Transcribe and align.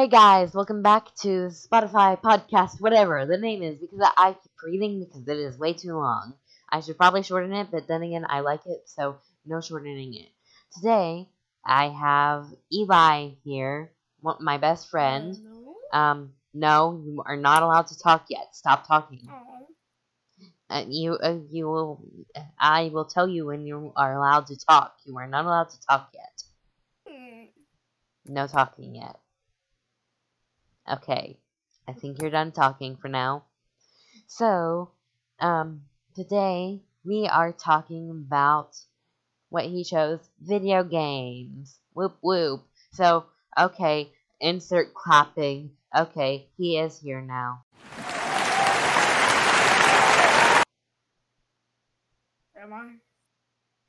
Hey 0.00 0.08
guys, 0.08 0.54
welcome 0.54 0.80
back 0.80 1.14
to 1.16 1.50
Spotify 1.52 2.18
podcast, 2.18 2.80
whatever 2.80 3.26
the 3.26 3.36
name 3.36 3.62
is, 3.62 3.76
because 3.76 4.00
I 4.16 4.32
keep 4.32 4.52
reading 4.64 5.00
because 5.00 5.28
it 5.28 5.36
is 5.36 5.58
way 5.58 5.74
too 5.74 5.92
long. 5.92 6.32
I 6.70 6.80
should 6.80 6.96
probably 6.96 7.22
shorten 7.22 7.52
it, 7.52 7.70
but 7.70 7.86
then 7.86 8.02
again, 8.02 8.24
I 8.26 8.40
like 8.40 8.62
it, 8.64 8.84
so 8.86 9.18
no 9.44 9.60
shortening 9.60 10.14
it. 10.14 10.28
Today, 10.74 11.28
I 11.66 11.88
have 11.90 12.46
Eli 12.72 13.32
here, 13.44 13.92
my 14.40 14.56
best 14.56 14.88
friend. 14.88 15.36
Um, 15.92 16.32
no, 16.54 16.98
you 17.04 17.22
are 17.26 17.36
not 17.36 17.62
allowed 17.62 17.88
to 17.88 17.98
talk 17.98 18.24
yet. 18.30 18.56
Stop 18.56 18.88
talking. 18.88 19.28
Uh, 20.70 20.84
you, 20.88 21.18
uh, 21.22 21.40
you 21.50 21.66
will. 21.66 22.02
I 22.58 22.90
will 22.90 23.04
tell 23.04 23.28
you 23.28 23.44
when 23.44 23.66
you 23.66 23.92
are 23.94 24.14
allowed 24.14 24.46
to 24.46 24.56
talk. 24.56 24.94
You 25.04 25.18
are 25.18 25.28
not 25.28 25.44
allowed 25.44 25.68
to 25.68 25.80
talk 25.82 26.10
yet. 26.14 26.42
Hmm. 27.06 27.44
No 28.24 28.46
talking 28.46 28.94
yet. 28.94 29.18
Okay, 30.90 31.38
I 31.86 31.92
think 31.92 32.20
you're 32.20 32.30
done 32.30 32.50
talking 32.50 32.96
for 32.96 33.06
now. 33.06 33.44
So, 34.26 34.90
um, 35.38 35.82
today 36.16 36.82
we 37.04 37.28
are 37.28 37.52
talking 37.52 38.10
about 38.10 38.76
what 39.50 39.66
he 39.66 39.84
chose 39.84 40.18
video 40.40 40.82
games. 40.82 41.78
Whoop 41.94 42.16
whoop. 42.22 42.62
So, 42.92 43.26
okay, 43.56 44.10
insert 44.40 44.92
clapping. 44.92 45.70
Okay, 45.96 46.48
he 46.56 46.76
is 46.76 46.98
here 46.98 47.20
now. 47.20 47.62
Am 52.56 52.72
I? 52.72 52.96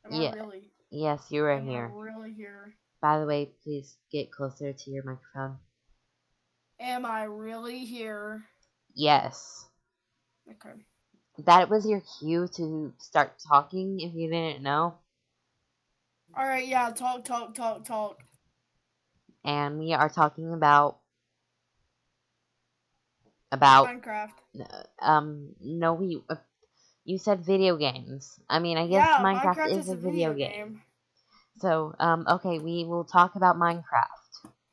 Am 0.05 0.11
Yeah. 0.11 0.29
I 0.29 0.35
really? 0.35 0.71
Yes, 0.91 1.31
you 1.31 1.43
are 1.45 1.53
am 1.53 1.65
here. 1.65 1.91
I 1.91 1.99
really 1.99 2.33
here? 2.33 2.75
By 3.01 3.19
the 3.19 3.25
way, 3.25 3.51
please 3.63 3.97
get 4.11 4.31
closer 4.31 4.71
to 4.71 4.91
your 4.91 5.03
microphone. 5.03 5.57
Am 6.81 7.05
I 7.05 7.25
really 7.25 7.85
here? 7.85 8.43
Yes. 8.95 9.67
Okay. 10.49 10.75
That 11.45 11.69
was 11.69 11.85
your 11.85 12.01
cue 12.19 12.47
to 12.55 12.91
start 12.97 13.33
talking 13.47 13.99
if 13.99 14.15
you 14.15 14.31
didn't 14.31 14.63
know. 14.63 14.95
All 16.35 16.43
right. 16.45 16.67
Yeah. 16.67 16.89
Talk. 16.89 17.23
Talk. 17.23 17.53
Talk. 17.53 17.85
Talk. 17.85 18.23
And 19.45 19.77
we 19.77 19.93
are 19.93 20.09
talking 20.09 20.53
about 20.53 20.97
about 23.51 23.87
Minecraft. 23.87 24.31
um 25.01 25.49
no 25.61 25.93
we 25.93 26.23
uh, 26.29 26.35
you 27.05 27.19
said 27.19 27.45
video 27.45 27.77
games. 27.77 28.39
I 28.49 28.59
mean, 28.59 28.77
I 28.77 28.87
guess 28.87 29.07
yeah, 29.07 29.23
Minecraft, 29.23 29.71
is, 29.71 29.89
a 29.89 29.95
video, 29.95 30.33
game. 30.33 30.81
So, 31.57 31.93
um 31.99 32.25
okay, 32.27 32.57
we 32.59 32.85
will 32.85 33.03
talk 33.03 33.35
about 33.35 33.55
Minecraft. 33.55 34.20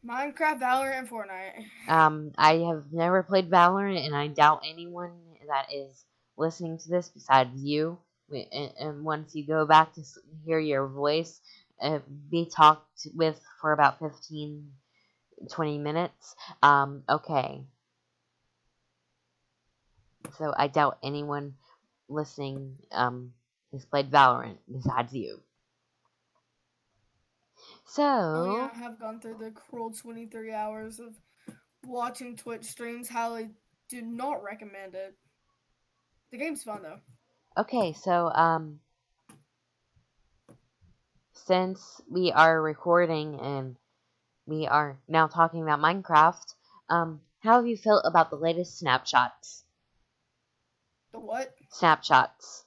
Minecraft, 0.06 0.60
Valorant, 0.60 0.98
and 1.00 1.08
Fortnite. 1.08 1.64
Um 1.88 2.32
I 2.36 2.54
have 2.68 2.92
never 2.92 3.22
played 3.22 3.50
Valorant 3.50 4.04
and 4.04 4.14
I 4.14 4.28
doubt 4.28 4.62
anyone 4.68 5.12
that 5.46 5.72
is 5.72 6.04
listening 6.36 6.78
to 6.78 6.88
this 6.88 7.08
besides 7.08 7.56
you. 7.56 7.98
And, 8.30 8.72
and 8.78 9.04
once 9.04 9.34
you 9.34 9.46
go 9.46 9.64
back 9.64 9.94
to 9.94 10.02
hear 10.44 10.58
your 10.58 10.86
voice 10.86 11.40
uh, 11.80 12.00
be 12.30 12.44
talked 12.44 13.06
with 13.14 13.40
for 13.60 13.72
about 13.72 13.98
15 14.00 14.70
20 15.50 15.78
minutes 15.78 16.34
um 16.62 17.02
okay. 17.08 17.64
So 20.36 20.52
i 20.56 20.68
doubt 20.68 20.98
anyone 21.02 21.54
listening 22.08 22.76
um 22.92 23.32
has 23.72 23.84
played 23.84 24.10
valorant 24.10 24.58
besides 24.70 25.14
you 25.14 25.40
so 27.88 28.02
Oh 28.04 28.54
yeah, 28.54 28.70
I 28.72 28.78
have 28.78 29.00
gone 29.00 29.18
through 29.20 29.38
the 29.38 29.50
cruel 29.50 29.90
23 29.90 30.52
hours 30.52 31.00
of 31.00 31.18
watching 31.86 32.36
Twitch 32.36 32.64
streams. 32.64 33.08
Highly 33.08 33.50
do 33.88 34.02
not 34.02 34.42
recommend 34.42 34.94
it. 34.94 35.14
The 36.30 36.36
game's 36.36 36.62
fun 36.62 36.82
though. 36.82 37.00
Okay, 37.56 37.94
so 37.94 38.30
um 38.32 38.80
since 41.32 42.00
we 42.10 42.30
are 42.30 42.60
recording 42.60 43.40
and 43.40 43.76
we 44.46 44.66
are 44.66 44.98
now 45.08 45.26
talking 45.26 45.62
about 45.62 45.80
Minecraft, 45.80 46.54
um 46.90 47.22
how 47.40 47.56
have 47.56 47.66
you 47.66 47.76
felt 47.76 48.02
about 48.04 48.28
the 48.28 48.36
latest 48.36 48.78
snapshots? 48.78 49.64
The 51.12 51.20
what? 51.20 51.54
Snapshots. 51.70 52.64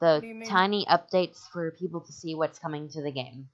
The 0.00 0.20
tiny 0.46 0.84
updates 0.86 1.48
for 1.52 1.70
people 1.70 2.00
to 2.00 2.12
see 2.12 2.34
what's 2.34 2.58
coming 2.58 2.88
to 2.88 3.02
the 3.02 3.12
game. 3.12 3.48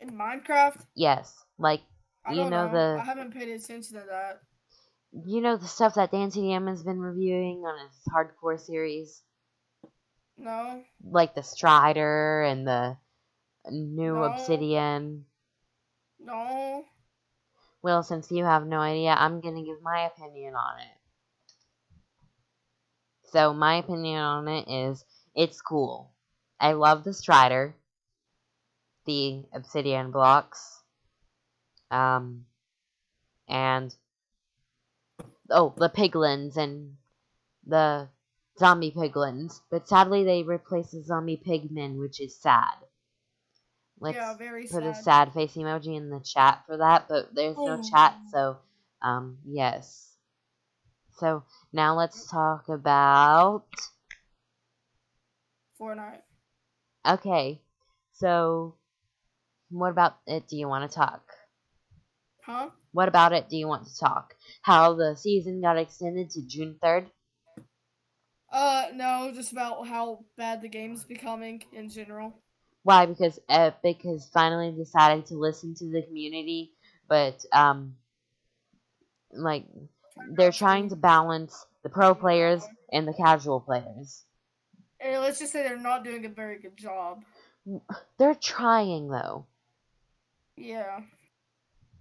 In 0.00 0.10
Minecraft? 0.10 0.80
Yes, 0.94 1.34
like 1.58 1.82
I 2.24 2.32
You 2.32 2.50
know 2.50 2.66
know. 2.68 2.72
the- 2.72 3.00
I 3.00 3.04
haven't 3.04 3.32
paid 3.32 3.48
attention 3.48 4.00
to 4.00 4.06
that. 4.06 4.42
you 5.24 5.40
know 5.40 5.56
the 5.56 5.66
stuff 5.66 5.94
that 5.94 6.10
Dan 6.10 6.30
TDM 6.30 6.66
has 6.68 6.82
been 6.82 7.00
reviewing 7.00 7.64
on 7.64 7.78
his 7.86 7.98
hardcore 8.12 8.60
series, 8.60 9.22
No. 10.36 10.84
like 11.02 11.34
the 11.34 11.42
Strider 11.42 12.42
and 12.42 12.66
the 12.66 12.98
new 13.70 14.14
No. 14.14 14.24
Obsidian. 14.24 15.26
No. 16.18 16.84
Well, 17.82 18.02
since 18.02 18.30
you 18.30 18.44
have 18.44 18.66
no 18.66 18.80
idea, 18.80 19.14
I'm 19.16 19.40
going 19.40 19.54
to 19.54 19.62
give 19.62 19.80
my 19.82 20.06
opinion 20.06 20.54
on 20.56 20.78
it. 20.80 20.98
So, 23.30 23.52
my 23.54 23.76
opinion 23.76 24.18
on 24.20 24.48
it 24.48 24.68
is 24.68 25.04
it's 25.34 25.60
cool. 25.60 26.12
I 26.58 26.72
love 26.72 27.04
the 27.04 27.12
Strider, 27.12 27.76
the 29.06 29.44
obsidian 29.52 30.10
blocks, 30.10 30.82
um, 31.90 32.46
and 33.48 33.94
oh, 35.50 35.74
the 35.76 35.88
piglins 35.88 36.56
and 36.56 36.96
the 37.66 38.08
zombie 38.58 38.92
piglins. 38.92 39.60
But 39.70 39.88
sadly, 39.88 40.24
they 40.24 40.42
replaced 40.42 40.92
the 40.92 41.02
zombie 41.02 41.42
pigmen, 41.44 41.98
which 41.98 42.20
is 42.20 42.40
sad. 42.40 42.76
Let's 44.00 44.16
yeah, 44.16 44.34
very 44.34 44.66
put 44.66 44.82
sad. 44.82 44.90
a 44.90 44.94
sad 44.94 45.32
face 45.32 45.54
emoji 45.54 45.96
in 45.96 46.10
the 46.10 46.20
chat 46.20 46.64
for 46.66 46.76
that, 46.78 47.08
but 47.08 47.34
there's 47.34 47.56
no 47.58 47.76
Oh. 47.76 47.82
chat, 47.82 48.16
so 48.30 48.58
um 49.02 49.38
yes. 49.44 50.16
So 51.18 51.44
now 51.72 51.96
let's 51.96 52.30
talk 52.30 52.68
about 52.68 53.66
Fortnite. 55.78 56.22
okay. 57.06 57.62
So 58.12 58.76
what 59.70 59.90
about 59.90 60.16
it 60.26 60.48
do 60.48 60.56
you 60.56 60.68
want 60.68 60.90
to 60.90 60.94
talk? 60.94 61.22
Huh? 62.44 62.70
What 62.92 63.08
about 63.08 63.32
it 63.32 63.48
do 63.48 63.56
you 63.56 63.66
want 63.66 63.86
to 63.86 63.98
talk? 63.98 64.34
How 64.62 64.94
the 64.94 65.16
season 65.16 65.60
got 65.60 65.78
extended 65.78 66.30
to 66.30 66.46
June 66.46 66.76
3rd? 66.82 67.06
Uh, 68.52 68.86
no, 68.94 69.32
just 69.34 69.52
about 69.52 69.86
how 69.86 70.24
bad 70.36 70.62
the 70.62 70.68
game's 70.68 71.04
becoming 71.04 71.62
in 71.72 71.90
general. 71.90 72.32
Why? 72.84 73.06
Because 73.06 73.40
Epic 73.48 74.02
has 74.02 74.30
finally 74.32 74.70
decided 74.70 75.26
to 75.26 75.34
listen 75.34 75.74
to 75.74 75.86
the 75.90 76.02
community, 76.02 76.72
but 77.08 77.44
um 77.52 77.96
like 79.32 79.64
they're 80.36 80.52
trying 80.52 80.88
to 80.90 80.96
balance 80.96 81.66
the 81.82 81.88
pro 81.88 82.14
players 82.14 82.62
and 82.92 83.06
the 83.06 83.12
casual 83.12 83.60
players. 83.60 84.24
Eh, 85.00 85.18
let's 85.18 85.38
just 85.38 85.52
say 85.52 85.62
they're 85.62 85.76
not 85.76 86.04
doing 86.04 86.24
a 86.24 86.28
very 86.28 86.58
good 86.58 86.76
job. 86.76 87.24
They're 88.18 88.34
trying 88.34 89.08
though. 89.08 89.46
Yeah. 90.56 91.00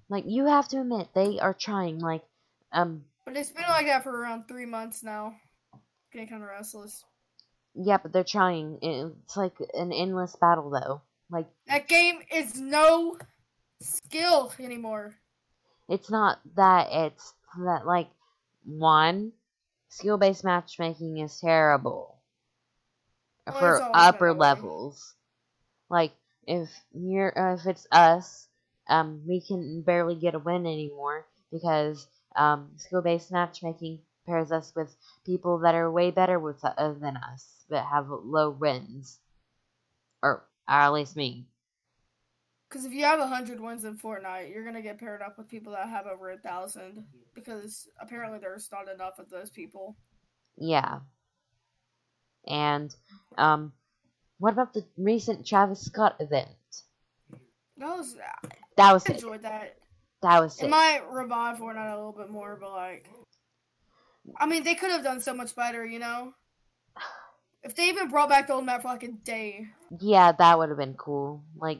Like 0.10 0.26
you 0.28 0.46
have 0.46 0.68
to 0.70 0.82
admit 0.82 1.10
they 1.14 1.40
are 1.40 1.54
trying. 1.54 2.00
Like 2.00 2.24
um 2.72 3.04
But 3.26 3.36
it's 3.38 3.52
been 3.52 3.64
like 3.68 3.88
that 3.88 4.04
for 4.04 4.12
around 4.12 4.48
three 4.48 4.66
months 4.66 5.04
now. 5.04 5.36
Getting 6.12 6.28
kind 6.28 6.44
of 6.44 6.50
restless. 6.50 7.04
yeah, 7.74 7.98
but 7.98 8.14
they're 8.14 8.24
trying. 8.24 8.80
It's 8.82 9.36
like 9.36 9.56
an 9.74 9.92
endless 9.92 10.36
battle 10.40 10.70
though. 10.70 11.02
Like 11.30 11.48
That 11.68 11.88
game 11.88 12.20
is 12.32 12.60
no 12.60 13.18
skill 13.82 14.54
anymore. 14.60 15.16
it's 15.90 16.10
not 16.10 16.40
that 16.56 16.88
it's 16.92 17.34
that 17.58 17.86
like 17.86 18.08
one 18.66 19.32
skill 19.90 20.18
based 20.18 20.44
matchmaking 20.44 21.18
is 21.20 21.40
terrible 21.40 22.16
Well, 23.48 23.60
for 23.60 23.76
it's 23.76 23.82
always 23.82 23.94
been 23.94 24.02
upper 24.08 24.34
levels. 24.34 25.16
Like 25.90 26.14
if 26.48 26.70
you're 26.94 27.38
uh, 27.38 27.56
if 27.56 27.66
it's 27.66 27.88
us, 27.92 28.48
um, 28.88 29.22
we 29.28 29.42
can 29.42 29.82
barely 29.82 30.16
get 30.16 30.36
a 30.36 30.40
win 30.40 30.66
anymore 30.66 31.26
because 31.52 32.08
um, 32.36 32.72
skill 32.78 33.02
based 33.02 33.32
matchmaking 33.32 34.00
pairs 34.26 34.52
us 34.52 34.74
with 34.76 34.96
people 35.26 35.60
that 35.60 35.76
are 35.76 35.92
way 35.92 36.12
better 36.12 36.40
with 36.40 36.64
uh, 36.64 36.94
than 36.94 37.18
us 37.18 37.56
but 37.70 37.86
have 37.86 38.08
low 38.10 38.50
wins, 38.50 39.20
or, 40.22 40.46
or 40.68 40.74
at 40.74 40.94
least 40.94 41.16
me. 41.16 41.48
Because 42.70 42.86
if 42.86 42.94
you 42.94 43.04
have 43.04 43.20
a 43.20 43.28
hundred 43.28 43.60
wins 43.60 43.86
in 43.86 43.98
Fortnite, 43.98 44.52
you're 44.52 44.66
gonna 44.66 44.82
get 44.82 45.00
paired 45.00 45.22
up 45.22 45.38
with 45.38 45.48
people 45.48 45.74
that 45.74 45.90
have 45.90 46.08
over 46.08 46.32
a 46.32 46.38
thousand. 46.38 47.06
Because 47.34 47.88
apparently 48.00 48.40
there's 48.40 48.70
not 48.72 48.90
enough 48.90 49.20
of 49.20 49.30
those 49.30 49.50
people. 49.50 49.96
Yeah. 50.58 51.00
And 52.48 52.94
um, 53.38 53.74
what 54.40 54.54
about 54.54 54.74
the 54.74 54.86
recent 54.98 55.46
Travis 55.46 55.82
Scott 55.82 56.16
event? 56.20 56.50
That 57.78 57.98
was 57.98 58.16
That 58.78 58.94
was 58.94 59.04
I 59.08 59.12
it. 59.12 59.16
enjoyed 59.16 59.42
that. 59.44 59.78
That 60.22 60.40
was 60.42 60.56
sick. 60.56 60.66
It 60.66 60.70
might 60.70 61.02
revive 61.12 61.58
Fortnite 61.58 61.94
a 61.94 61.96
little 61.96 62.16
bit 62.18 62.30
more, 62.30 62.58
but 62.60 62.72
like, 62.72 63.10
I 64.38 64.46
mean, 64.46 64.64
they 64.64 64.76
could 64.76 64.92
have 64.92 65.04
done 65.04 65.22
so 65.22 65.34
much 65.34 65.56
better, 65.56 65.86
you 65.86 66.00
know. 66.00 66.34
If 67.64 67.76
they 67.76 67.90
even 67.90 68.10
brought 68.10 68.30
back 68.30 68.48
the 68.48 68.54
old 68.54 68.66
map 68.66 68.82
for 68.84 68.90
like 68.90 69.04
a 69.04 69.12
day, 69.12 69.68
yeah, 70.00 70.32
that 70.32 70.58
would 70.58 70.70
have 70.70 70.78
been 70.78 70.94
cool. 70.94 71.44
Like, 71.58 71.80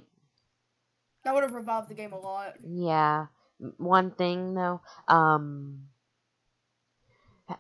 that 1.24 1.34
would 1.34 1.44
have 1.44 1.54
revived 1.54 1.90
the 1.90 1.94
game 1.96 2.14
a 2.14 2.20
lot. 2.20 2.54
yeah. 2.64 3.28
One 3.78 4.12
thing 4.12 4.54
though, 4.54 4.82
um, 5.08 5.86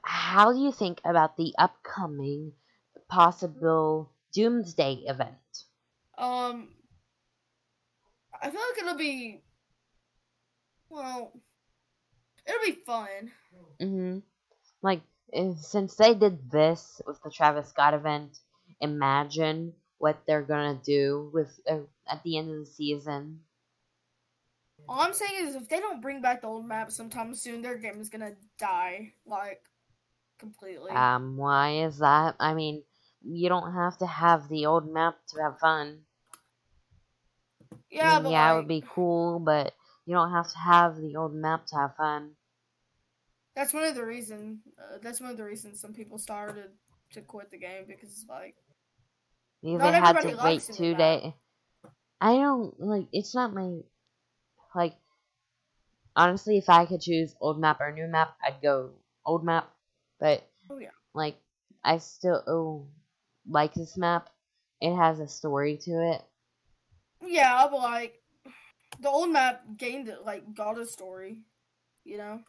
how 0.02 0.52
do 0.52 0.60
you 0.60 0.72
think 0.74 1.00
about 1.06 1.38
the 1.38 1.54
upcoming 1.58 2.52
possible 3.08 4.12
Doomsday 4.36 5.06
event? 5.08 5.66
Um, 6.18 6.70
I 8.42 8.50
feel 8.50 8.62
like 8.62 8.78
it'll 8.78 8.96
be, 8.96 9.44
well, 10.90 11.34
it'll 12.46 12.62
be 12.66 12.72
fun. 12.86 13.32
hmm 13.80 14.20
Like, 14.82 15.04
eh, 15.34 15.56
since 15.56 15.96
they 15.96 16.16
did 16.16 16.52
this 16.52 17.02
with 17.08 17.22
the 17.24 17.32
Travis 17.32 17.70
Scott 17.70 17.94
event, 17.94 18.40
imagine 18.82 19.76
what 20.00 20.26
they're 20.28 20.44
gonna 20.44 20.80
do 20.84 21.32
with 21.34 21.60
uh, 21.70 21.82
at 22.08 22.24
the 22.24 22.38
end 22.38 22.52
of 22.52 22.60
the 22.60 22.66
season. 22.66 23.46
All 24.88 25.02
I'm 25.02 25.14
saying 25.14 25.48
is, 25.48 25.56
if 25.56 25.68
they 25.68 25.80
don't 25.80 26.02
bring 26.02 26.22
back 26.22 26.42
the 26.42 26.48
old 26.48 26.66
map 26.66 26.92
sometime 26.92 27.34
soon, 27.34 27.62
their 27.62 27.78
game 27.78 28.00
is 28.00 28.10
gonna 28.10 28.36
die 28.58 29.14
like 29.26 29.64
completely. 30.38 30.92
Um, 30.92 31.38
why 31.38 31.84
is 31.86 32.00
that? 32.00 32.36
I 32.40 32.54
mean, 32.54 32.84
you 33.26 33.50
don't 33.50 33.74
have 33.74 33.98
to 34.00 34.08
have 34.08 34.50
the 34.50 34.66
old 34.68 34.88
map 34.88 35.18
to 35.30 35.42
have 35.42 35.60
fun. 35.60 36.06
I 38.00 38.06
yeah, 38.06 38.06
mean, 38.06 38.24
but 38.24 38.32
yeah, 38.32 38.54
it 38.54 38.56
would 38.58 38.68
be 38.70 38.82
cool, 38.88 39.40
but 39.40 39.76
you 40.06 40.14
don't 40.16 40.32
have 40.32 40.50
to 40.52 40.58
have 40.58 40.96
the 40.96 41.16
old 41.18 41.34
map 41.34 41.66
to 41.68 41.76
have 41.76 41.96
fun. 41.98 42.38
that's 43.56 43.74
one 43.74 43.84
of 43.84 43.96
the 43.96 44.06
reason. 44.06 44.62
Uh, 44.78 44.98
that's 45.02 45.22
one 45.22 45.32
of 45.32 45.38
the 45.38 45.44
reasons 45.44 45.80
some 45.80 45.94
people 45.94 46.18
started 46.18 46.72
to 47.12 47.22
quit 47.22 47.52
the 47.52 47.58
game 47.58 47.86
because 47.88 48.10
it's 48.10 48.26
like 48.28 48.56
You 49.62 49.78
they 49.80 49.92
had 49.92 50.22
to 50.22 50.40
wait 50.42 50.62
two 50.64 50.96
days. 50.96 51.34
I 52.22 52.36
don't 52.38 52.80
like. 52.80 53.08
It's 53.14 53.36
not 53.36 53.54
my 53.54 53.82
like. 54.76 54.96
Honestly, 56.14 56.58
if 56.58 56.70
I 56.70 56.86
could 56.86 57.00
choose 57.00 57.36
old 57.40 57.58
map 57.58 57.80
or 57.80 57.90
new 57.92 58.08
map, 58.08 58.38
I'd 58.44 58.62
go 58.62 58.96
old 59.26 59.46
map. 59.46 59.74
But 60.20 60.44
Oh, 60.70 60.78
yeah. 60.80 60.92
like, 61.14 61.38
I 61.84 62.00
still 62.00 62.44
oh, 62.48 62.88
like 63.50 63.74
this 63.74 63.98
map. 63.98 64.30
It 64.82 64.96
has 64.96 65.20
a 65.20 65.28
story 65.28 65.78
to 65.84 65.92
it. 66.14 66.22
yeah, 67.26 67.68
but 67.70 67.80
like 67.80 68.22
the 69.00 69.10
old 69.10 69.32
map 69.32 69.64
gained 69.78 70.08
it 70.08 70.26
like 70.26 70.54
got 70.54 70.78
a 70.80 70.86
story, 70.86 71.42
you 72.04 72.18
know. 72.18 72.42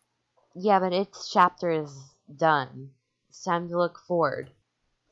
Yeah, 0.54 0.78
but 0.80 0.92
its 0.92 1.30
chapter 1.32 1.70
is 1.70 1.90
done. 2.34 2.90
It's 3.28 3.42
time 3.44 3.68
to 3.68 3.76
look 3.78 3.98
forward. 4.06 4.50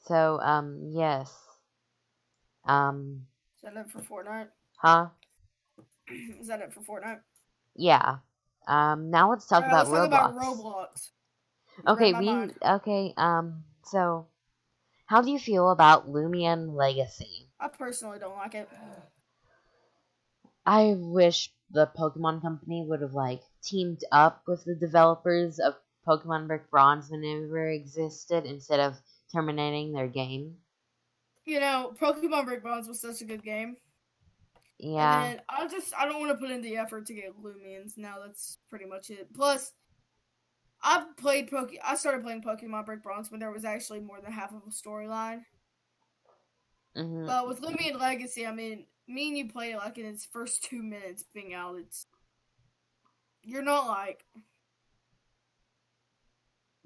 So, 0.07 0.41
um, 0.41 0.91
yes. 0.93 1.33
Um, 2.67 3.27
Is 3.57 3.63
that 3.63 3.77
it 3.77 3.91
for 3.91 4.01
Fortnite? 4.01 4.49
huh? 4.77 5.09
is 6.41 6.49
that 6.49 6.61
it 6.61 6.73
for 6.73 6.81
Fortnite? 6.81 7.21
Yeah. 7.77 8.17
Um, 8.67 9.11
now 9.11 9.31
let's 9.31 9.47
talk 9.47 9.65
Alright, 9.65 9.87
about 9.87 9.91
let's 9.91 10.09
Roblox. 10.09 10.11
talk 10.11 10.31
about 10.31 10.43
Roblox. 10.43 11.11
Okay, 11.87 12.13
we 12.15 12.27
mind. 12.27 12.55
okay. 12.65 13.15
Um, 13.17 13.65
so 13.85 14.27
how 15.07 15.23
do 15.23 15.31
you 15.31 15.39
feel 15.39 15.71
about 15.71 16.11
Loomian 16.11 16.75
Legacy? 16.75 17.49
I 17.61 17.69
personally 17.69 18.19
don't 18.19 18.37
like 18.37 18.55
it. 18.55 18.69
I 20.67 20.95
wish 20.97 21.51
the 21.71 21.91
Pokemon 21.99 22.41
Company 22.43 22.85
would 22.87 23.03
have 23.03 23.13
like 23.13 23.43
teamed 23.63 24.01
up 24.11 24.43
with 24.47 24.65
the 24.65 24.75
developers 24.75 25.59
of 25.59 25.75
Pokemon 26.07 26.47
Brick 26.47 26.71
Bronze 26.71 27.11
when 27.11 27.25
it 27.25 27.45
ever 27.45 27.69
existed 27.69 28.45
instead 28.45 28.81
of 28.81 28.95
terminating 29.33 29.93
their 29.93 30.09
game. 30.09 30.57
You 31.45 31.61
know, 31.61 31.95
Pokemon 32.01 32.47
Brick 32.47 32.63
Bronze 32.63 32.89
was 32.89 33.01
such 33.01 33.21
a 33.21 33.25
good 33.25 33.43
game. 33.43 33.77
Yeah. 34.79 35.25
And 35.25 35.41
I 35.49 35.69
just 35.69 35.95
I 35.97 36.07
don't 36.07 36.21
want 36.21 36.33
to 36.33 36.39
put 36.39 36.51
in 36.51 36.63
the 36.63 36.77
effort 36.77 37.07
to 37.07 37.15
get 37.15 37.41
Loomians. 37.43 37.97
Now 37.97 38.17
that's 38.25 38.59
pretty 38.71 38.87
much 38.87 39.11
it. 39.11 39.33
Plus, 39.35 39.73
I 40.85 41.03
played 41.17 41.51
Poke. 41.51 41.73
I 41.83 41.97
started 41.97 42.23
playing 42.23 42.43
Pokemon 42.43 42.85
Brick 42.85 43.03
Bronze 43.03 43.31
when 43.31 43.41
there 43.41 43.51
was 43.51 43.65
actually 43.65 44.01
more 44.01 44.21
than 44.21 44.33
half 44.33 44.53
of 44.53 44.63
a 44.67 44.71
storyline. 44.71 45.45
hmm 46.95 47.27
But 47.27 47.49
with 47.49 47.63
Loomian 47.63 47.99
Legacy, 47.99 48.47
I 48.47 48.53
mean, 48.53 48.85
me 49.09 49.29
and 49.29 49.39
you 49.39 49.49
play 49.49 49.73
it 49.73 49.79
like 49.79 49.97
in 49.97 50.05
its 50.05 50.27
first 50.27 50.63
two 50.65 50.83
minutes 50.83 51.25
being 51.35 51.55
out. 51.55 51.77
It's 51.79 52.07
you're 53.43 53.63
not 53.63 53.89
like 53.89 54.25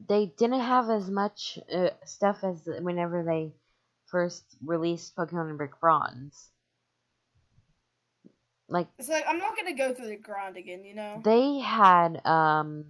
They 0.08 0.26
didn't 0.26 0.60
have 0.60 0.90
as 0.90 1.10
much 1.10 1.58
uh, 1.74 1.90
stuff 2.04 2.44
as 2.44 2.68
whenever 2.80 3.24
they 3.24 3.52
first 4.06 4.44
released 4.64 5.16
Pokemon 5.16 5.56
Brick 5.56 5.80
Bronze. 5.80 6.50
Like 8.68 8.86
it's 8.98 9.08
like 9.08 9.24
I'm 9.26 9.38
not 9.38 9.56
gonna 9.56 9.74
go 9.74 9.92
through 9.92 10.08
the 10.08 10.16
grind 10.16 10.56
again. 10.56 10.84
You 10.84 10.94
know. 10.94 11.20
they 11.24 11.58
had 11.58 12.24
um 12.24 12.84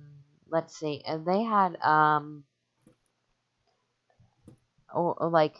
let's 0.50 0.76
see 0.76 1.02
uh, 1.06 1.18
they 1.18 1.42
had 1.42 1.76
um 1.82 2.44
oh, 4.94 5.28
like 5.28 5.56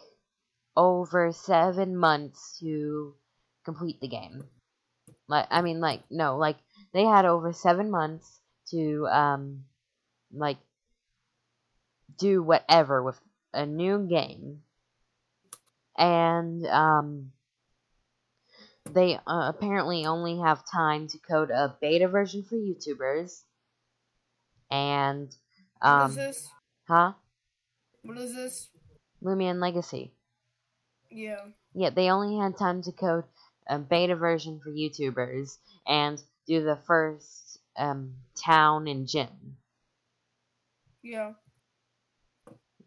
over 0.77 1.33
seven 1.33 1.97
months 1.97 2.59
to 2.61 3.15
complete 3.65 4.01
the 4.01 4.09
game 4.09 4.45
like 5.29 5.47
i 5.51 5.61
mean 5.61 5.81
like 5.81 6.03
no 6.11 6.37
like 6.37 6.57
they 6.93 7.05
had 7.05 7.25
over 7.25 7.53
seven 7.53 7.91
months 7.91 8.41
to 8.71 9.07
um 9.09 9.65
like 10.33 10.59
do 12.19 12.43
whatever 12.43 13.03
with 13.03 13.21
a 13.53 13.67
new 13.67 14.07
game 14.07 14.63
and 15.97 16.67
um 16.67 17.33
they 18.93 19.17
uh, 19.17 19.53
apparently 19.55 20.07
only 20.07 20.39
have 20.39 20.65
time 20.71 21.09
to 21.09 21.19
code 21.19 21.51
a 21.51 21.77
beta 21.81 22.09
version 22.09 22.43
for 22.43 22.57
YouTubers. 22.57 23.43
And 24.71 25.35
what 25.81 25.91
um 25.91 26.11
is 26.11 26.17
this? 26.17 26.49
huh? 26.89 27.13
What 28.03 28.19
is 28.19 28.35
this? 28.35 28.71
Loomian 29.23 29.61
Legacy. 29.61 30.13
Yeah. 31.11 31.47
Yeah, 31.75 31.91
they 31.91 32.11
only 32.11 32.37
had 32.37 32.57
time 32.59 32.83
to 32.83 32.93
code 32.93 33.25
a 33.67 33.79
beta 33.79 34.17
version 34.17 34.61
for 34.61 34.71
YouTubers 34.71 35.59
and 35.87 36.23
do 36.47 36.63
the 36.63 36.77
first 36.77 37.59
um 37.77 38.17
town 38.35 38.87
and 38.89 39.07
gym. 39.09 39.57
Yeah. 41.03 41.33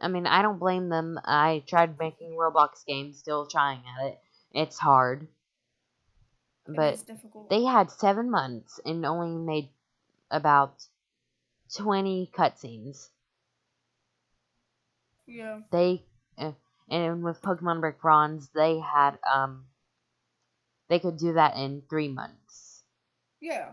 I 0.02 0.08
mean, 0.08 0.28
I 0.28 0.42
don't 0.42 0.60
blame 0.60 0.90
them. 0.90 1.20
I 1.24 1.64
tried 1.68 1.98
making 1.98 2.32
Roblox 2.32 2.86
games, 2.86 3.20
still 3.20 3.46
trying 3.48 3.84
at 3.88 4.08
it. 4.08 4.20
It's 4.52 4.78
hard. 4.78 5.28
But 6.68 7.04
they 7.50 7.64
had 7.64 7.92
seven 7.92 8.30
months 8.32 8.80
and 8.86 9.06
only 9.06 9.38
made 9.38 9.70
about 10.32 10.88
20 11.76 12.32
cutscenes. 12.34 13.10
yeah. 15.28 15.60
They 15.72 16.04
uh, 16.38 16.52
and 16.90 17.24
with 17.24 17.42
Pokemon 17.42 17.80
Brick 17.82 18.02
Bronze, 18.02 18.50
they 18.54 18.80
had 18.80 19.18
um 19.32 19.66
they 20.90 21.00
could 21.00 21.18
do 21.18 21.34
that 21.34 21.56
in 21.56 21.84
three 21.90 22.10
months. 22.10 22.84
Yeah. 23.40 23.72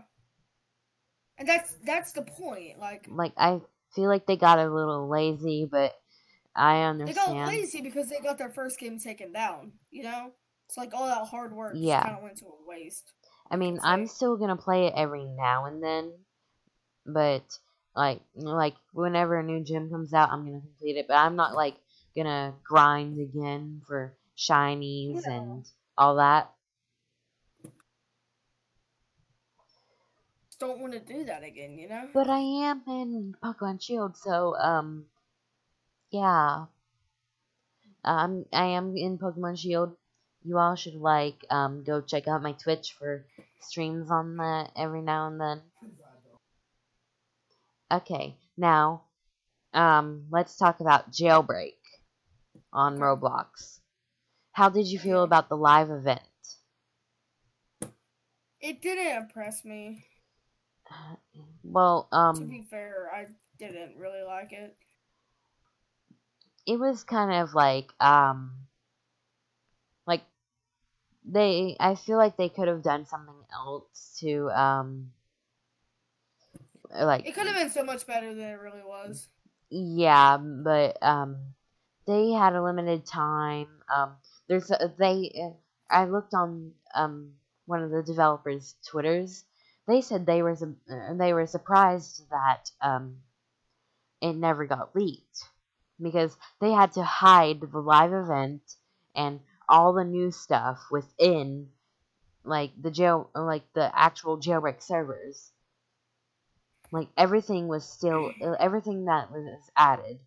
And 1.37 1.47
that's 1.47 1.73
that's 1.83 2.11
the 2.13 2.21
point. 2.21 2.79
Like 2.79 3.07
Like 3.09 3.33
I 3.37 3.61
feel 3.93 4.07
like 4.07 4.25
they 4.25 4.37
got 4.37 4.59
a 4.59 4.73
little 4.73 5.07
lazy, 5.09 5.67
but 5.69 5.93
I 6.55 6.83
understand. 6.83 7.27
they 7.27 7.33
got 7.33 7.47
lazy 7.47 7.81
because 7.81 8.09
they 8.09 8.19
got 8.19 8.37
their 8.37 8.49
first 8.49 8.79
game 8.79 8.99
taken 8.99 9.31
down. 9.31 9.73
You 9.91 10.03
know, 10.03 10.31
it's 10.67 10.77
like 10.77 10.93
all 10.93 11.07
that 11.07 11.27
hard 11.27 11.53
work 11.53 11.75
Yeah. 11.75 12.03
kind 12.03 12.15
of 12.17 12.23
went 12.23 12.37
to 12.37 12.45
a 12.45 12.67
waste. 12.67 13.11
I 13.51 13.55
mean, 13.55 13.79
I'm 13.83 14.07
still 14.07 14.37
gonna 14.37 14.57
play 14.57 14.87
it 14.87 14.93
every 14.95 15.25
now 15.25 15.65
and 15.65 15.81
then, 15.81 16.13
but 17.05 17.43
like 17.95 18.21
like 18.35 18.75
whenever 18.93 19.37
a 19.37 19.43
new 19.43 19.63
gym 19.63 19.89
comes 19.89 20.13
out, 20.13 20.31
I'm 20.31 20.45
gonna 20.45 20.61
complete 20.61 20.97
it. 20.97 21.07
But 21.07 21.17
I'm 21.17 21.35
not 21.35 21.53
like 21.55 21.75
gonna 22.15 22.53
grind 22.63 23.19
again 23.19 23.81
for 23.87 24.13
shinies 24.37 25.25
No. 25.25 25.33
and 25.33 25.65
all 25.97 26.15
that. 26.15 26.51
Don't 30.59 30.79
want 30.81 30.91
to 30.93 30.99
do 30.99 31.23
that 31.25 31.43
again. 31.43 31.77
You 31.77 31.87
know. 31.87 32.09
But 32.13 32.29
I 32.29 32.39
am 32.39 32.83
in 32.87 33.35
Pokemon 33.41 33.81
Shield, 33.81 34.17
so 34.17 34.55
um, 34.57 35.05
yeah. 36.11 36.65
Um, 38.03 38.45
I 38.51 38.65
am 38.65 38.95
in 38.97 39.17
Pokemon 39.17 39.57
Shield. 39.57 39.95
You 40.43 40.57
all 40.57 40.75
should 40.75 40.95
like 40.95 41.45
um 41.49 41.83
go 41.83 42.01
check 42.01 42.27
out 42.27 42.41
my 42.41 42.53
Twitch 42.53 42.93
for 42.93 43.25
streams 43.61 44.09
on 44.11 44.37
that 44.37 44.71
every 44.75 45.01
now 45.01 45.27
and 45.27 45.39
then. 45.39 45.61
Okay, 47.91 48.35
now, 48.57 49.03
um, 49.73 50.25
let's 50.29 50.57
talk 50.57 50.79
about 50.79 51.11
Jailbreak 51.11 51.73
on 52.71 52.99
Roblox. 52.99 53.79
How 54.51 54.69
did 54.69 54.87
you 54.87 54.99
feel 54.99 55.23
about 55.23 55.49
the 55.49 55.57
live 55.57 55.89
event? 55.89 56.21
It 58.61 58.81
didn't 58.81 59.23
impress 59.23 59.65
me. 59.65 60.05
Well, 61.63 62.07
um, 62.11 62.35
To 62.35 62.45
be 62.45 62.63
fair, 62.69 63.11
I 63.13 63.27
didn't 63.59 63.97
really 63.97 64.23
like 64.23 64.53
it. 64.53 64.75
it 66.65 66.79
was 66.79 67.03
kind 67.03 67.31
of 67.43 67.53
like 67.53 67.91
um, 67.99 68.53
like 70.07 70.23
they. 71.25 71.75
I 71.79 71.95
feel 71.95 72.17
like 72.17 72.37
they 72.37 72.49
could 72.49 72.67
have 72.67 72.81
done 72.81 73.05
something 73.05 73.35
else 73.53 74.17
to 74.21 74.49
um, 74.49 75.11
like 76.91 77.27
It 77.27 77.35
could 77.35 77.47
have 77.47 77.55
been 77.55 77.69
so 77.69 77.83
much 77.83 78.05
better 78.07 78.33
than 78.33 78.45
it 78.45 78.59
really 78.59 78.81
was. 78.85 79.27
Yeah, 79.69 80.37
but 80.37 80.97
um, 81.01 81.53
they 82.07 82.31
had 82.31 82.53
a 82.53 82.63
limited 82.63 83.05
time. 83.05 83.67
Um, 83.93 84.15
there's 84.47 84.71
a, 84.71 84.93
they. 84.97 85.31
uh, 85.43 85.53
I 85.91 86.05
looked 86.05 86.33
on 86.33 86.71
um 86.95 87.33
one 87.65 87.83
of 87.83 87.91
the 87.91 88.03
developers' 88.03 88.75
twitters. 88.87 89.43
They 89.87 90.01
said 90.01 90.25
they 90.25 90.41
were 90.41 90.53
uh, 90.53 91.13
they 91.15 91.33
were 91.33 91.47
surprised 91.47 92.23
that 92.29 92.71
um 92.81 93.17
it 94.21 94.33
never 94.33 94.65
got 94.65 94.95
leaked 94.95 95.43
because 96.01 96.35
they 96.61 96.71
had 96.71 96.93
to 96.93 97.03
hide 97.03 97.61
the 97.61 97.79
live 97.79 98.13
event 98.13 98.61
and 99.15 99.39
all 99.67 99.93
the 99.93 100.03
new 100.03 100.31
stuff 100.31 100.79
within 100.91 101.69
like 102.43 102.71
the 102.81 102.91
jail 102.91 103.29
like 103.35 103.63
the 103.73 103.91
actual 103.97 104.39
jailbreak 104.39 104.81
servers 104.81 105.51
like 106.91 107.07
everything 107.17 107.67
was 107.67 107.87
still 107.87 108.31
mm. 108.31 108.41
uh, 108.41 108.55
everything 108.59 109.05
that 109.05 109.31
was 109.31 109.59
added 109.75 110.19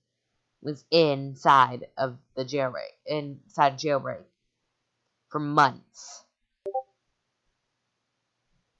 was 0.63 0.85
inside 0.91 1.87
of 1.97 2.19
the 2.37 2.45
jailbreak 2.45 2.95
inside 3.07 3.79
jailbreak 3.79 4.23
for 5.29 5.39
months 5.41 6.25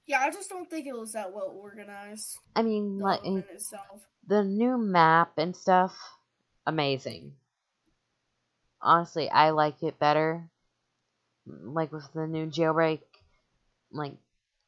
Yeah, 0.05 0.19
I 0.19 0.31
just 0.31 0.49
don't 0.49 0.69
think 0.69 0.85
it 0.85 0.95
was 0.95 1.13
that 1.13 1.33
well 1.33 1.55
organized. 1.57 2.37
i 2.55 2.61
mean 2.61 2.97
The 2.97 3.03
like 3.03 3.21
itself. 3.25 4.05
the 4.27 4.43
new 4.43 4.77
map 4.77 5.33
and 5.37 5.55
stuff 5.55 5.95
amazing 6.65 7.33
honestly 8.81 9.29
i 9.29 9.49
like 9.49 9.81
it 9.81 9.99
better 9.99 10.49
like 11.45 11.91
with 11.91 12.07
the 12.13 12.27
new 12.27 12.47
jailbreak 12.47 13.01
like 13.91 14.13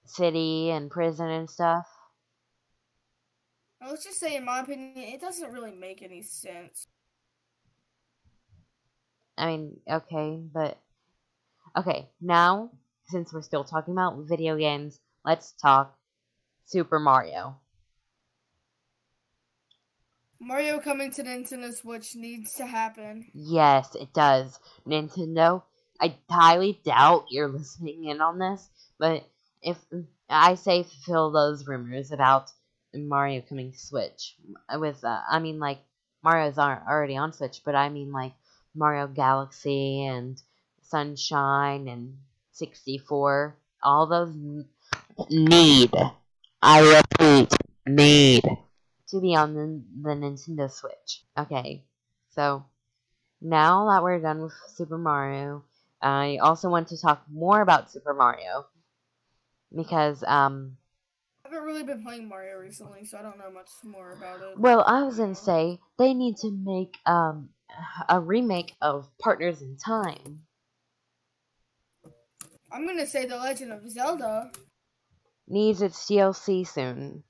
city 0.06 0.70
and 0.72 0.92
prison 0.92 1.30
and 1.30 1.50
stuff 1.50 1.88
let's 3.90 4.04
just 4.04 4.20
say, 4.20 4.36
in 4.36 4.46
my 4.46 4.60
opinion, 4.60 4.92
it 4.96 5.22
doesn't 5.22 5.52
really 5.52 5.72
make 5.72 6.02
any 6.02 6.22
sense. 6.22 6.88
I 9.38 9.48
mean, 9.48 9.80
okay, 9.90 10.40
but 10.54 10.80
okay, 11.78 12.10
now 12.22 12.72
since 13.08 13.34
we're 13.34 13.42
still 13.42 13.64
talking 13.64 13.94
about 13.94 14.18
video 14.28 14.58
games, 14.58 15.00
let's 15.24 15.52
talk 15.54 15.98
Super 16.66 17.00
Mario. 17.00 17.58
Mario 20.40 20.80
coming 20.80 21.12
to 21.12 21.24
Nintendo 21.24 21.74
Switch 21.74 22.16
needs 22.16 22.54
to 22.56 22.66
happen. 22.66 23.26
Yes, 23.34 23.96
it 23.96 24.14
does. 24.14 24.60
Nintendo, 24.88 25.64
I 26.00 26.16
highly 26.30 26.80
doubt 26.84 27.26
you're 27.30 27.48
listening 27.50 28.06
in 28.06 28.22
on 28.22 28.40
this, 28.40 28.70
but 28.98 29.28
if 29.62 29.78
I 30.30 30.56
say 30.56 30.84
fulfill 30.84 31.32
those 31.32 31.68
rumors 31.68 32.12
about 32.12 32.52
Mario 32.98 33.42
coming 33.42 33.72
to 33.72 33.78
Switch. 33.78 34.36
With 34.74 35.04
uh, 35.04 35.22
I 35.30 35.40
mean 35.40 35.60
like 35.60 35.80
Mario's 36.24 36.58
already 36.58 37.18
on 37.18 37.34
Switch, 37.34 37.62
but 37.64 37.76
I 37.76 37.90
mean 37.90 38.12
like 38.12 38.34
Mario 38.76 39.08
Galaxy 39.08 40.06
and 40.06 40.42
Sunshine 40.82 41.88
and 41.88 42.18
64, 42.52 43.56
all 43.84 44.08
those 44.08 44.34
need. 45.30 45.92
I 46.62 47.04
repeat, 47.20 47.54
need. 47.88 48.44
To 49.10 49.22
be 49.22 49.36
on 49.36 49.54
the, 49.54 49.82
the 50.02 50.16
Nintendo 50.16 50.72
Switch. 50.72 51.24
Okay, 51.38 51.84
so 52.32 52.66
now 53.42 53.88
that 53.90 54.04
we're 54.04 54.20
done 54.20 54.42
with 54.42 54.54
Super 54.74 54.98
Mario, 54.98 55.64
I 56.02 56.38
also 56.42 56.70
want 56.70 56.90
to 56.90 57.02
talk 57.02 57.24
more 57.32 57.62
about 57.62 57.92
Super 57.92 58.14
Mario. 58.14 58.66
Because, 59.76 60.24
um, 60.24 60.78
haven't 61.56 61.68
really 61.68 61.84
been 61.84 62.04
playing 62.04 62.28
Mario 62.28 62.58
recently, 62.58 63.06
so 63.06 63.18
I 63.18 63.22
don't 63.22 63.38
know 63.38 63.52
much 63.52 63.70
more 63.84 64.12
about 64.14 64.42
it. 64.42 64.60
well, 64.60 64.84
I 64.86 65.04
was 65.04 65.18
gonna 65.18 65.36
say 65.36 65.80
they 65.98 66.14
need 66.14 66.38
to 66.38 66.52
make 66.52 66.98
um 67.06 67.50
a 68.08 68.20
remake 68.20 68.74
of 68.82 69.08
Partners 69.20 69.62
in 69.62 69.78
Time. 69.78 70.42
I'm 72.72 72.86
gonna 72.86 73.08
say 73.08 73.26
The 73.26 73.38
Legend 73.38 73.72
of 73.72 73.90
Zelda 73.90 74.52
Needs 75.48 75.82
its 75.82 76.04
DLC 76.08 76.68
soon, 76.68 77.24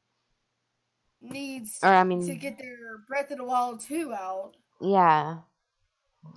needs 1.22 1.80
or 1.84 1.90
I 1.90 2.04
mean 2.04 2.26
to 2.28 2.36
get 2.36 2.58
their 2.58 3.00
Breath 3.08 3.30
of 3.32 3.38
the 3.40 3.44
Wild 3.44 3.82
2 3.82 4.14
out. 4.14 4.54
yeah. 4.82 5.40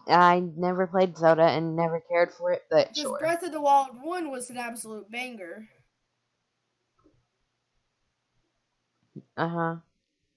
I 0.07 0.41
never 0.55 0.87
played 0.87 1.17
Zelda 1.17 1.45
and 1.45 1.75
never 1.75 2.01
cared 2.11 2.31
for 2.35 2.53
it, 2.53 2.65
but 2.71 2.95
sure. 2.95 3.19
Breath 3.19 3.43
of 3.43 3.53
the 3.53 3.61
Wild 3.61 4.03
1 4.03 4.31
was 4.31 4.51
an 4.51 4.59
absolute 4.59 5.11
banger. 5.11 5.67
Uh 9.39 9.49
huh. 9.49 9.77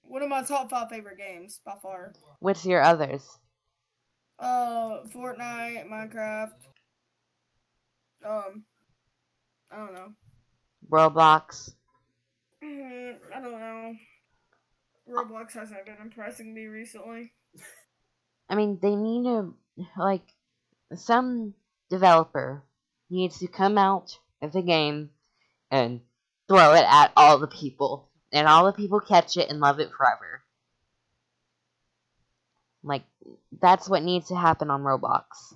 One 0.02 0.22
of 0.22 0.28
my 0.28 0.44
top 0.44 0.70
five 0.70 0.88
favorite 0.88 1.18
games 1.18 1.60
by 1.66 1.74
far. 1.82 2.12
What's 2.38 2.64
your 2.64 2.80
others? 2.80 3.28
Uh, 4.38 5.02
Fortnite, 5.12 5.88
Minecraft. 5.90 6.52
Um, 8.24 8.62
I 9.72 9.76
don't 9.76 9.92
know. 9.92 10.12
Roblox. 10.88 11.74
Mm, 12.62 13.16
I 13.34 13.40
don't 13.40 13.58
know. 13.58 13.94
Roblox 15.10 15.54
hasn't 15.54 15.84
been 15.84 15.96
impressing 16.00 16.54
me 16.54 16.66
recently. 16.66 17.32
I 18.48 18.54
mean, 18.54 18.78
they 18.80 18.94
need 18.94 19.24
to 19.24 19.54
like 19.98 20.32
some 20.94 21.54
developer 21.90 22.62
needs 23.10 23.40
to 23.40 23.48
come 23.48 23.78
out 23.78 24.16
of 24.40 24.52
the 24.52 24.62
game 24.62 25.10
and 25.72 26.02
throw 26.46 26.74
it 26.74 26.84
at 26.86 27.10
all 27.16 27.38
the 27.38 27.48
people, 27.48 28.08
and 28.32 28.48
all 28.48 28.64
the 28.64 28.72
people 28.72 29.00
catch 29.00 29.36
it 29.36 29.50
and 29.50 29.60
love 29.60 29.80
it 29.80 29.90
forever. 29.90 30.42
Like 32.82 33.04
that's 33.60 33.88
what 33.88 34.02
needs 34.02 34.28
to 34.28 34.36
happen 34.36 34.70
on 34.70 34.82
Roblox. 34.82 35.54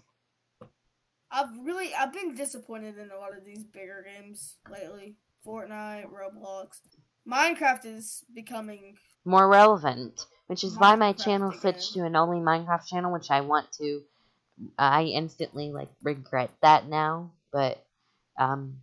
I've 1.31 1.51
really 1.63 1.93
I've 1.95 2.13
been 2.13 2.35
disappointed 2.35 2.99
in 2.99 3.11
a 3.11 3.19
lot 3.19 3.37
of 3.37 3.45
these 3.45 3.65
bigger 3.65 4.05
games 4.07 4.57
lately. 4.71 5.17
Fortnite, 5.45 6.07
Roblox, 6.11 6.81
Minecraft 7.29 7.85
is 7.87 8.25
becoming 8.35 8.97
More 9.25 9.49
relevant, 9.49 10.27
which 10.47 10.65
is 10.65 10.79
why 10.79 10.95
my 10.95 11.13
channel 11.13 11.49
again. 11.49 11.61
switched 11.61 11.95
to 11.95 12.05
an 12.05 12.17
only 12.17 12.39
Minecraft 12.39 12.87
channel, 12.87 13.13
which 13.13 13.31
I 13.31 13.41
want 13.41 13.71
to. 13.73 14.03
I 14.79 15.05
instantly 15.05 15.73
like 15.73 15.89
regret 16.03 16.51
that 16.63 16.89
now, 16.89 17.33
but 17.53 17.85
um, 18.39 18.79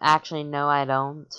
actually 0.00 0.44
no, 0.44 0.68
I 0.68 0.84
don't. 0.84 1.32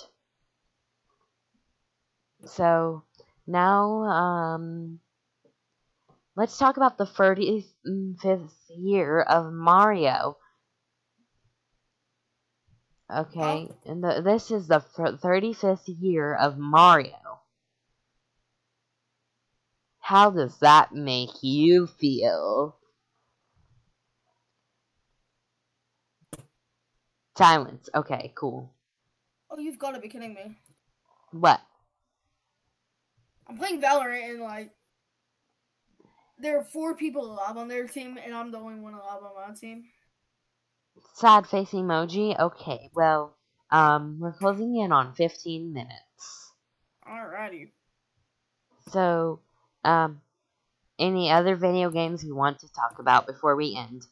So 2.46 3.02
now, 3.46 4.02
um, 4.02 5.00
let's 6.36 6.56
talk 6.58 6.76
about 6.76 6.98
the 6.98 7.04
35th 7.04 8.52
year 8.68 9.20
of 9.20 9.52
Mario. 9.52 10.36
Okay, 13.10 13.68
and 13.86 14.04
the, 14.04 14.20
this 14.22 14.50
is 14.50 14.68
the 14.68 14.80
35th 14.80 15.84
year 15.86 16.34
of 16.34 16.58
Mario. 16.58 17.40
How 20.00 20.30
does 20.30 20.58
that 20.58 20.94
make 20.94 21.42
you 21.42 21.86
feel? 21.86 22.76
Silence. 27.36 27.88
Okay, 27.94 28.32
cool. 28.34 28.74
Oh, 29.50 29.58
you've 29.58 29.78
got 29.78 29.92
to 29.92 30.00
be 30.00 30.08
kidding 30.08 30.34
me! 30.34 30.58
What? 31.30 31.60
I'm 33.48 33.56
playing 33.56 33.80
Valorant 33.80 34.30
and 34.30 34.40
like 34.40 34.70
there 36.38 36.58
are 36.58 36.64
four 36.64 36.94
people 36.94 37.24
alive 37.32 37.56
on 37.56 37.68
their 37.68 37.86
team, 37.86 38.18
and 38.22 38.34
I'm 38.34 38.50
the 38.50 38.58
only 38.58 38.78
one 38.80 38.94
alive 38.94 39.22
on 39.22 39.48
my 39.48 39.54
team. 39.54 39.84
Sad 41.14 41.46
face 41.46 41.70
emoji? 41.70 42.38
Okay, 42.38 42.90
well, 42.94 43.36
um, 43.70 44.18
we're 44.20 44.32
closing 44.32 44.76
in 44.76 44.92
on 44.92 45.14
15 45.14 45.72
minutes. 45.72 46.52
Alrighty. 47.06 47.70
So, 48.90 49.40
um, 49.84 50.20
any 50.98 51.30
other 51.30 51.56
video 51.56 51.90
games 51.90 52.24
we 52.24 52.32
want 52.32 52.60
to 52.60 52.72
talk 52.72 52.98
about 52.98 53.26
before 53.26 53.56
we 53.56 53.76
end? 53.76 54.06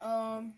Um. 0.00 0.54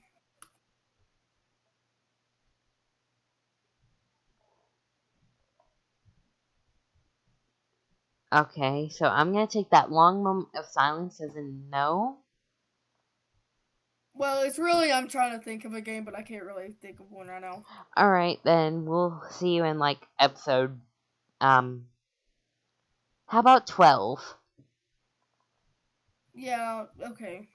Okay, 8.33 8.91
so 8.91 9.07
I'm 9.07 9.33
gonna 9.33 9.47
take 9.47 9.71
that 9.71 9.91
long 9.91 10.23
moment 10.23 10.49
of 10.55 10.67
silence 10.67 11.21
as 11.21 11.35
a 11.35 11.43
no. 11.43 12.19
Well, 14.15 14.43
it's 14.43 14.59
really 14.59 14.93
I'm 14.93 15.09
trying 15.09 15.39
to 15.39 15.43
think 15.43 15.65
of 15.65 15.73
a 15.75 15.81
game, 15.81 16.05
but 16.05 16.15
I 16.17 16.23
can't 16.23 16.45
really 16.45 16.75
think 16.83 17.01
of 17.01 17.11
one 17.11 17.29
right 17.29 17.41
now. 17.41 17.65
All 17.97 18.11
right, 18.11 18.39
then 18.45 18.85
we'll 18.85 19.23
see 19.31 19.55
you 19.55 19.65
in 19.65 19.79
like 19.79 20.07
episode. 20.19 20.79
Um. 21.41 21.87
How 23.27 23.39
about 23.41 23.67
twelve? 23.67 24.21
Yeah. 26.35 26.85
Okay. 27.03 27.49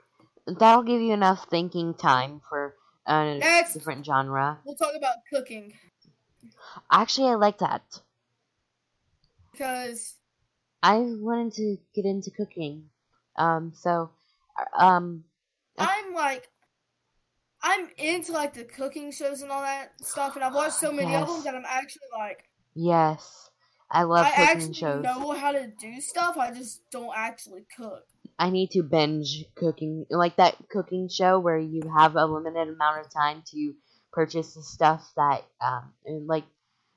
That'll 0.48 0.84
give 0.84 1.02
you 1.02 1.14
enough 1.14 1.48
thinking 1.50 1.94
time 1.94 2.42
for 2.50 2.76
a 3.06 3.38
Next. 3.38 3.74
different 3.74 4.06
genre. 4.06 4.60
We'll 4.66 4.76
talk 4.76 4.94
about 4.96 5.18
cooking 5.32 5.74
Actually, 6.92 7.30
I 7.30 7.36
like 7.36 7.60
that. 7.60 8.02
because 9.52 10.16
I 10.84 10.98
wanted 11.00 11.54
to 11.54 11.78
get 11.96 12.06
into 12.06 12.30
cooking. 12.30 12.90
Um. 13.38 13.72
So. 13.76 14.12
Um. 14.78 15.24
I'm 15.80 16.14
like. 16.14 16.50
I'm 17.66 17.88
into 17.98 18.34
like 18.34 18.54
the 18.54 18.66
cooking 18.66 19.12
shows 19.12 19.42
and 19.42 19.50
all 19.50 19.62
that 19.62 19.94
stuff, 20.02 20.36
and 20.36 20.44
I've 20.44 20.54
watched 20.54 20.76
so 20.76 20.92
many 20.92 21.16
of 21.16 21.28
them 21.28 21.44
that 21.46 21.56
I'm 21.56 21.64
actually 21.66 22.10
like 22.12 22.44
Yes. 22.76 23.50
I 23.92 24.04
love 24.04 24.26
I 24.26 24.30
cooking 24.32 24.44
actually 24.44 24.74
shows. 24.74 25.04
know 25.04 25.32
how 25.32 25.52
to 25.52 25.68
do 25.80 26.02
stuff. 26.02 26.38
I 26.38 26.52
just 26.52 26.82
don't 26.92 27.14
actually 27.16 27.66
cook. 27.78 28.04
I 28.40 28.50
need 28.50 28.72
to 28.72 28.82
binge 28.82 29.46
cooking, 29.56 30.06
like 30.10 30.38
that 30.38 30.56
cooking 30.70 31.08
show 31.08 31.40
where 31.40 31.60
you 31.60 31.82
have 31.96 32.16
a 32.16 32.26
limited 32.26 32.70
amount 32.70 33.06
of 33.06 33.14
time 33.14 33.44
to 33.52 33.74
purchase 34.12 34.56
the 34.56 34.64
stuff 34.64 35.12
that, 35.16 35.46
um, 35.62 35.94
like 36.26 36.46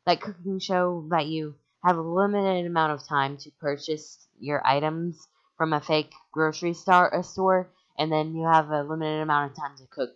that 0.07 0.23
cooking 0.23 0.59
show 0.59 1.07
that 1.11 1.27
you 1.27 1.55
have 1.85 1.97
a 1.97 2.03
limited 2.03 2.67
amount 2.67 2.93
of 2.93 3.07
time 3.07 3.37
to 3.39 3.51
purchase 3.61 4.27
your 4.39 4.67
items 4.67 5.29
from 5.57 5.73
a 5.73 5.81
fake 5.81 6.13
grocery 6.33 6.75
store, 6.75 7.09
a 7.09 7.23
store, 7.23 7.71
and 7.99 8.11
then 8.13 8.35
you 8.35 8.47
have 8.47 8.71
a 8.71 8.83
limited 8.83 9.23
amount 9.23 9.51
of 9.51 9.57
time 9.57 9.77
to 9.77 9.87
cook 9.87 10.11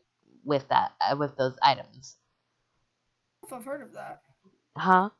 with 0.44 0.68
that, 0.68 0.92
uh, 1.00 1.16
with 1.16 1.36
those 1.36 1.56
items. 1.62 2.16
If 3.42 3.52
I've 3.52 3.64
heard 3.64 3.82
of 3.82 3.92
that, 3.94 4.22
Huh? 4.76 5.10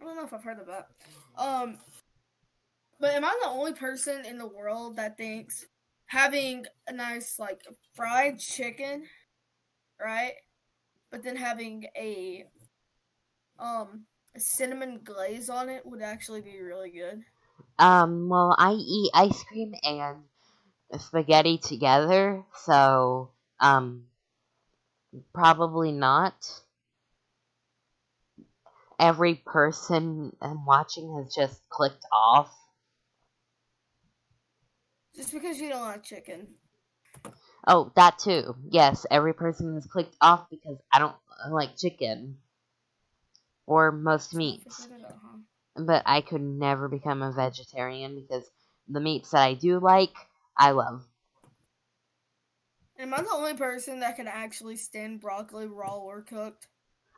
I 0.00 0.04
don't 0.04 0.16
know 0.16 0.24
if 0.24 0.32
I've 0.32 0.44
heard 0.44 0.60
of 0.60 0.66
that. 0.66 0.88
Um, 1.36 1.78
but 3.00 3.14
am 3.14 3.24
I 3.24 3.38
the 3.42 3.48
only 3.48 3.72
person 3.72 4.24
in 4.24 4.38
the 4.38 4.46
world 4.46 4.96
that 4.96 5.16
thinks 5.16 5.66
having 6.06 6.66
a 6.86 6.92
nice 6.92 7.38
like 7.38 7.62
fried 7.94 8.38
chicken, 8.38 9.04
right? 10.00 10.34
But 11.10 11.22
then 11.22 11.36
having 11.36 11.86
a 11.96 12.44
um 13.58 14.04
a 14.34 14.40
cinnamon 14.40 15.00
glaze 15.04 15.48
on 15.48 15.68
it 15.68 15.84
would 15.84 16.02
actually 16.02 16.40
be 16.40 16.60
really 16.60 16.90
good. 16.90 17.22
Um, 17.78 18.28
well, 18.28 18.54
I 18.58 18.72
eat 18.72 19.10
ice 19.14 19.42
cream 19.44 19.74
and 19.82 20.22
spaghetti 20.98 21.58
together, 21.58 22.44
so, 22.64 23.30
um, 23.60 24.04
probably 25.32 25.92
not. 25.92 26.34
Every 28.98 29.36
person 29.36 30.36
I'm 30.40 30.66
watching 30.66 31.16
has 31.16 31.34
just 31.34 31.60
clicked 31.68 32.04
off. 32.12 32.52
Just 35.14 35.32
because 35.32 35.60
you 35.60 35.68
don't 35.68 35.82
like 35.82 36.02
chicken. 36.02 36.48
Oh, 37.66 37.92
that 37.96 38.18
too. 38.18 38.56
Yes, 38.70 39.06
every 39.10 39.34
person 39.34 39.74
has 39.74 39.86
clicked 39.86 40.16
off 40.20 40.48
because 40.50 40.78
I 40.92 40.98
don't 40.98 41.14
like 41.50 41.76
chicken. 41.76 42.38
Or 43.68 43.92
most 43.92 44.34
meats. 44.34 44.84
Figured 44.84 45.00
it 45.00 45.04
out, 45.04 45.18
huh? 45.22 45.38
But 45.84 46.02
I 46.06 46.22
could 46.22 46.40
never 46.40 46.88
become 46.88 47.20
a 47.22 47.32
vegetarian 47.32 48.14
because 48.14 48.50
the 48.88 49.00
meats 49.00 49.30
that 49.32 49.42
I 49.42 49.54
do 49.54 49.78
like, 49.78 50.14
I 50.56 50.70
love. 50.70 51.04
Am 52.98 53.12
I 53.12 53.20
the 53.20 53.30
only 53.30 53.54
person 53.54 54.00
that 54.00 54.16
can 54.16 54.26
actually 54.26 54.76
stand 54.76 55.20
broccoli 55.20 55.66
raw 55.66 55.98
or 55.98 56.22
cooked? 56.22 56.66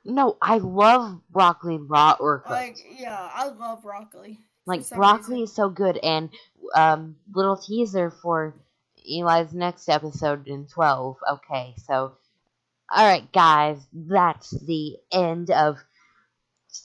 No, 0.04 0.36
I 0.42 0.58
love 0.58 1.20
broccoli 1.30 1.78
raw 1.78 2.16
or 2.18 2.40
cooked. 2.40 2.50
Like, 2.50 2.78
yeah, 2.98 3.30
I 3.32 3.48
love 3.48 3.82
broccoli. 3.82 4.40
Like 4.66 4.88
broccoli 4.90 5.36
reason. 5.36 5.44
is 5.44 5.54
so 5.54 5.70
good, 5.70 5.98
and 5.98 6.30
um, 6.74 7.16
little 7.32 7.56
teaser 7.56 8.10
for 8.10 8.54
Eli's 9.08 9.54
next 9.54 9.88
episode 9.88 10.48
in 10.48 10.66
twelve. 10.66 11.16
Okay, 11.30 11.74
so 11.86 12.12
all 12.92 13.06
right, 13.06 13.30
guys, 13.32 13.78
that's 13.92 14.50
the 14.50 14.96
end 15.12 15.50
of 15.50 15.78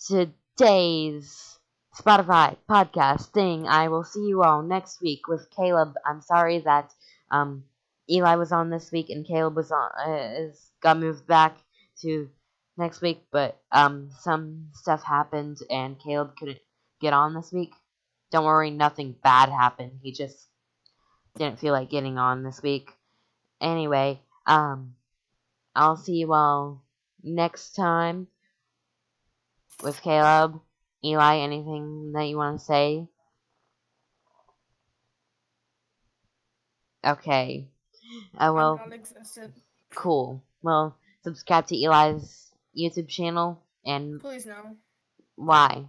today's 0.08 1.60
Spotify 1.96 2.58
podcast 2.70 3.32
thing. 3.32 3.68
I 3.68 3.88
will 3.88 4.04
see 4.04 4.28
you 4.28 4.44
all 4.44 4.62
next 4.62 5.02
week 5.02 5.28
with 5.28 5.50
Caleb. 5.50 5.94
I'm 6.06 6.22
sorry 6.22 6.60
that 6.60 6.94
um, 7.32 7.64
Eli 8.10 8.36
was 8.36 8.52
on 8.52 8.70
this 8.70 8.92
week 8.92 9.10
and 9.10 9.26
Caleb 9.26 9.56
was 9.56 9.72
on 9.72 9.90
uh, 10.06 10.34
is 10.38 10.72
got 10.82 11.00
moved 11.00 11.26
back 11.28 11.58
to 12.02 12.30
next 12.78 13.02
week, 13.02 13.24
but 13.32 13.60
um, 13.72 14.10
some 14.20 14.70
stuff 14.74 15.04
happened 15.04 15.58
and 15.70 16.00
Caleb 16.00 16.36
couldn't 16.38 16.60
get 17.00 17.14
on 17.14 17.34
this 17.34 17.52
week. 17.52 17.74
Don't 18.32 18.46
worry, 18.46 18.72
nothing 18.72 19.16
bad 19.24 19.50
happened. 19.50 20.00
He 20.02 20.12
just 20.12 20.48
didn't 21.38 21.60
feel 21.60 21.74
like 21.74 21.90
getting 21.90 22.18
on 22.18 22.44
this 22.44 22.62
week. 22.62 22.92
Anyway, 23.62 24.20
um, 24.46 24.96
I'll 25.76 25.98
see 25.98 26.16
you 26.16 26.34
all 26.34 26.84
next 27.24 27.76
time 27.76 28.28
with 29.84 30.02
Caleb. 30.02 30.60
Eli, 31.04 31.38
anything 31.38 32.14
that 32.14 32.28
you 32.28 32.38
want 32.38 32.60
to 32.60 32.66
say? 32.66 33.08
Okay. 37.06 37.68
Oh, 38.40 38.54
well, 38.54 38.82
cool. 39.94 40.44
Well, 40.64 40.98
subscribe 41.24 41.68
to 41.68 41.76
Eli's 41.76 42.52
YouTube 42.76 43.08
channel 43.08 43.62
and 43.86 44.20
Please 44.20 44.46
no. 44.46 44.76
why? 45.36 45.86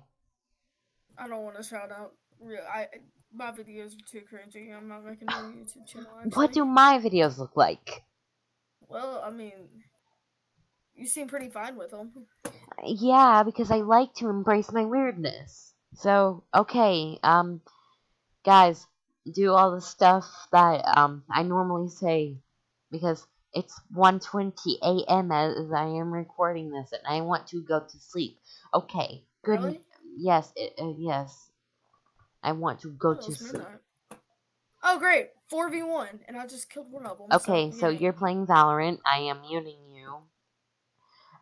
I 1.18 1.29
don't 1.29 1.44
want 1.44 1.57
to 1.57 1.62
shout 1.62 1.90
out. 1.90 2.12
Real, 2.38 2.61
I 2.70 2.88
my 3.35 3.51
videos 3.51 3.94
are 3.94 4.07
too 4.11 4.22
cringy. 4.31 4.77
I'm 4.77 4.88
not 4.88 5.05
making 5.05 5.29
a 5.29 5.33
YouTube 5.33 5.87
channel. 5.87 6.11
Actually. 6.18 6.31
What 6.31 6.53
do 6.53 6.64
my 6.64 6.99
videos 6.99 7.38
look 7.38 7.57
like? 7.57 8.03
Well, 8.88 9.22
I 9.25 9.31
mean, 9.31 9.53
you 10.94 11.07
seem 11.07 11.27
pretty 11.27 11.49
fine 11.49 11.77
with 11.77 11.90
them. 11.90 12.12
Yeah, 12.85 13.42
because 13.42 13.70
I 13.70 13.76
like 13.79 14.14
to 14.14 14.29
embrace 14.29 14.72
my 14.72 14.85
weirdness. 14.85 15.72
So, 15.94 16.44
okay, 16.55 17.18
um, 17.22 17.61
guys, 18.44 18.87
do 19.33 19.52
all 19.52 19.72
the 19.72 19.81
stuff 19.81 20.24
that 20.52 20.85
um 20.96 21.24
I 21.31 21.42
normally 21.42 21.88
say 21.88 22.38
because 22.90 23.26
it's 23.52 23.81
1:20 23.94 24.79
a.m. 24.83 25.33
as 25.33 25.72
I 25.72 25.87
am 25.87 26.12
recording 26.12 26.70
this, 26.70 26.92
and 26.92 27.02
I 27.09 27.22
want 27.22 27.48
to 27.48 27.62
go 27.62 27.81
to 27.81 27.98
sleep. 27.98 28.38
Okay, 28.74 29.24
good. 29.42 29.61
Really? 29.61 29.81
Yes, 30.16 30.52
it, 30.57 30.74
uh, 30.79 30.92
yes. 30.98 31.50
I 32.42 32.52
want 32.52 32.81
to 32.81 32.90
go 32.90 33.11
Oh, 33.11 33.26
to 33.26 33.35
sleep. 33.35 33.55
midnight. 33.55 33.81
Oh, 34.83 34.98
great. 34.98 35.31
4v1, 35.50 36.20
and 36.29 36.37
I 36.37 36.46
just 36.46 36.70
killed 36.70 36.92
one 36.92 37.07
of 37.07 37.18
them. 37.18 37.29
Okay, 37.33 37.72
so 37.72 37.88
yay. 37.88 37.98
you're 37.98 38.12
playing 38.12 38.46
Valorant. 38.46 39.00
I 39.05 39.18
am 39.20 39.40
muting 39.40 39.79
you. 39.94 40.18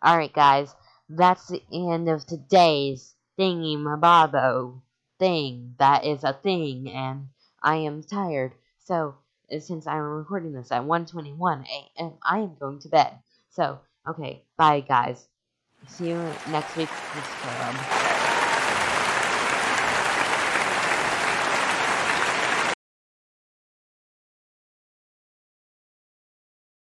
Alright, 0.05 0.33
guys. 0.33 0.75
That's 1.09 1.49
the 1.49 1.63
end 1.73 2.09
of 2.09 2.27
today's 2.27 3.15
Thingy 3.39 3.77
Mababo 3.77 4.81
thing. 5.19 5.75
That 5.79 6.05
is 6.05 6.25
a 6.25 6.33
thing, 6.33 6.91
and 6.91 7.29
I 7.63 7.77
am 7.77 8.03
tired. 8.03 8.53
So, 8.85 9.15
uh, 9.53 9.61
since 9.61 9.87
I'm 9.87 10.01
recording 10.03 10.53
this 10.53 10.73
at 10.73 10.83
1.21 10.83 11.67
a.m., 11.67 12.13
I 12.23 12.39
am 12.39 12.57
going 12.59 12.79
to 12.81 12.89
bed. 12.89 13.19
So, 13.51 13.81
okay, 14.09 14.45
bye, 14.57 14.81
guys. 14.81 15.29
See 15.87 16.09
you 16.09 16.33
next 16.51 16.77
week. 16.77 16.89